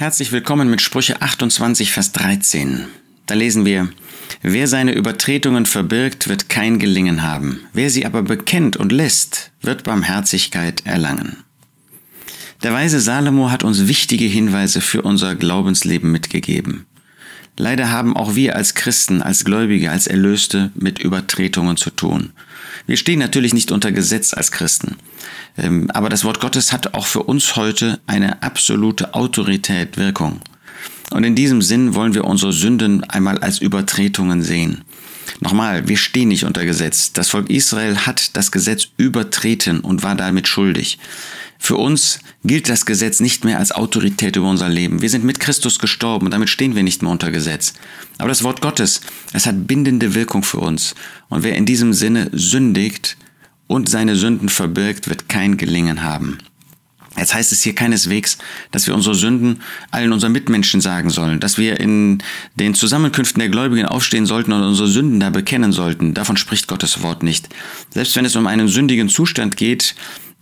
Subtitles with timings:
[0.00, 2.86] Herzlich willkommen mit Sprüche 28, Vers 13.
[3.26, 3.90] Da lesen wir,
[4.40, 7.60] Wer seine Übertretungen verbirgt, wird kein Gelingen haben.
[7.74, 11.44] Wer sie aber bekennt und lässt, wird Barmherzigkeit erlangen.
[12.62, 16.86] Der weise Salomo hat uns wichtige Hinweise für unser Glaubensleben mitgegeben.
[17.60, 22.32] Leider haben auch wir als Christen, als Gläubige, als Erlöste mit Übertretungen zu tun.
[22.86, 24.96] Wir stehen natürlich nicht unter Gesetz als Christen.
[25.58, 30.40] Ähm, aber das Wort Gottes hat auch für uns heute eine absolute Autorität, Wirkung.
[31.10, 34.84] Und in diesem Sinn wollen wir unsere Sünden einmal als Übertretungen sehen.
[35.40, 37.12] Nochmal, wir stehen nicht unter Gesetz.
[37.12, 40.98] Das Volk Israel hat das Gesetz übertreten und war damit schuldig.
[41.58, 45.02] Für uns gilt das Gesetz nicht mehr als Autorität über unser Leben.
[45.02, 47.74] Wir sind mit Christus gestorben und damit stehen wir nicht mehr unter Gesetz.
[48.18, 50.94] Aber das Wort Gottes, es hat bindende Wirkung für uns.
[51.28, 53.16] Und wer in diesem Sinne sündigt
[53.66, 56.38] und seine Sünden verbirgt, wird kein Gelingen haben.
[57.20, 58.38] Jetzt heißt es hier keineswegs,
[58.70, 59.60] dass wir unsere Sünden
[59.90, 62.22] allen unseren Mitmenschen sagen sollen, dass wir in
[62.54, 66.14] den Zusammenkünften der Gläubigen aufstehen sollten und unsere Sünden da bekennen sollten.
[66.14, 67.48] Davon spricht Gottes Wort nicht.
[67.90, 69.94] Selbst wenn es um einen sündigen Zustand geht,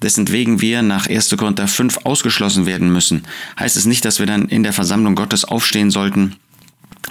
[0.03, 1.37] dessen wegen wir nach 1.
[1.37, 3.25] Korinther 5 ausgeschlossen werden müssen,
[3.59, 6.37] heißt es nicht, dass wir dann in der Versammlung Gottes aufstehen sollten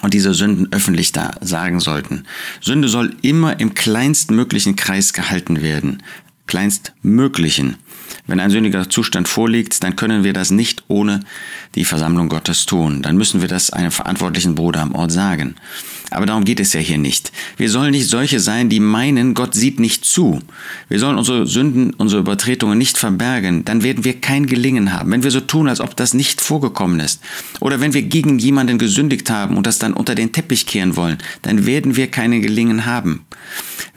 [0.02, 2.24] und diese Sünden öffentlich da sagen sollten.
[2.62, 6.04] Sünde soll immer im kleinstmöglichen Kreis gehalten werden.
[6.46, 7.76] Kleinstmöglichen.
[8.28, 11.22] Wenn ein sündiger Zustand vorliegt, dann können wir das nicht ohne
[11.76, 13.02] die Versammlung Gottes tun.
[13.02, 15.56] Dann müssen wir das einem verantwortlichen Bruder am Ort sagen.
[16.10, 17.32] Aber darum geht es ja hier nicht.
[17.58, 20.40] Wir sollen nicht solche sein, die meinen, Gott sieht nicht zu.
[20.88, 23.66] Wir sollen unsere Sünden, unsere Übertretungen nicht verbergen.
[23.66, 25.12] Dann werden wir kein Gelingen haben.
[25.12, 27.22] Wenn wir so tun, als ob das nicht vorgekommen ist.
[27.60, 31.18] Oder wenn wir gegen jemanden gesündigt haben und das dann unter den Teppich kehren wollen,
[31.42, 33.26] dann werden wir keine Gelingen haben.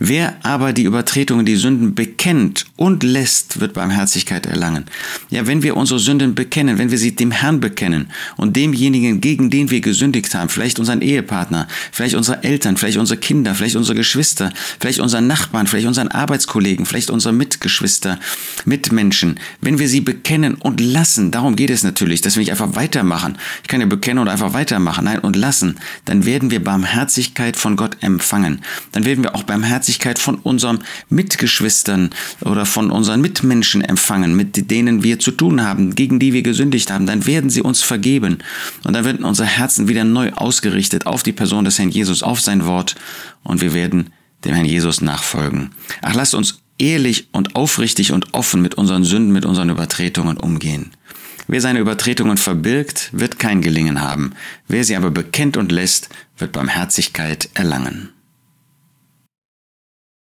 [0.02, 4.86] Wer aber die Übertretungen, die Sünden bekennt und lässt, wird Barmherzigkeit erlangen.
[5.28, 8.06] Ja, wenn wir unsere Sünden bekennen, wenn wir sie dem Herrn bekennen
[8.38, 13.20] und demjenigen, gegen den wir gesündigt haben, vielleicht unseren Ehepartner, vielleicht unsere Eltern, vielleicht unsere
[13.20, 18.18] Kinder, vielleicht unsere Geschwister, vielleicht unseren Nachbarn, vielleicht unseren Arbeitskollegen, vielleicht unsere Mitgeschwister,
[18.64, 22.74] Mitmenschen, wenn wir sie bekennen und lassen, darum geht es natürlich, dass wir nicht einfach
[22.74, 23.36] weitermachen.
[23.60, 27.76] Ich kann ja bekennen und einfach weitermachen, nein, und lassen, dann werden wir Barmherzigkeit von
[27.76, 28.62] Gott empfangen.
[28.92, 32.10] Dann werden wir auch Barmherzigkeit von unseren Mitgeschwistern
[32.42, 36.90] oder von unseren Mitmenschen empfangen, mit denen wir zu tun haben, gegen die wir gesündigt
[36.90, 37.06] haben.
[37.06, 38.38] Dann werden sie uns vergeben
[38.84, 42.40] und dann werden unsere Herzen wieder neu ausgerichtet auf die Person des Herrn Jesus auf
[42.40, 42.94] sein Wort
[43.42, 44.12] und wir werden
[44.44, 45.70] dem Herrn Jesus nachfolgen.
[46.02, 50.92] Ach, lasst uns ehrlich und aufrichtig und offen mit unseren Sünden, mit unseren Übertretungen umgehen.
[51.46, 54.34] Wer seine Übertretungen verbirgt, wird kein Gelingen haben.
[54.68, 56.08] Wer sie aber bekennt und lässt,
[56.38, 58.10] wird Barmherzigkeit erlangen.